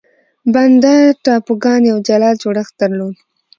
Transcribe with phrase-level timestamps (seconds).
[0.53, 3.15] بانډا ټاپوګان یو جلا جوړښت درلود.